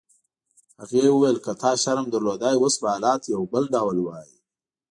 هغې 0.81 1.05
وویل: 1.11 1.37
که 1.45 1.51
تا 1.61 1.71
شرم 1.83 2.05
درلودای 2.13 2.55
اوس 2.59 2.75
به 2.81 2.87
حالات 2.93 3.23
بل 3.51 3.63
ډول 3.73 3.97
وای. 4.01 4.31